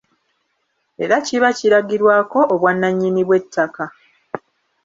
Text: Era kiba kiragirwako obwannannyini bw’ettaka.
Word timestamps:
Era 1.03 1.15
kiba 1.27 1.49
kiragirwako 1.57 2.39
obwannannyini 2.53 3.21
bw’ettaka. 3.27 3.85